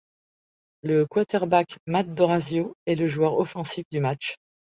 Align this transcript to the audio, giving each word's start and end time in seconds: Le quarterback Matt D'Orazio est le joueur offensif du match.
Le 0.81 1.05
quarterback 1.05 1.77
Matt 1.85 2.11
D'Orazio 2.15 2.75
est 2.87 2.95
le 2.95 3.05
joueur 3.05 3.37
offensif 3.37 3.85
du 3.91 3.99
match. 3.99 4.35